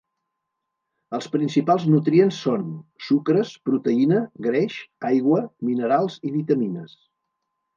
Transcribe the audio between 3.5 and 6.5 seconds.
proteïna, greix, aigua, minerals i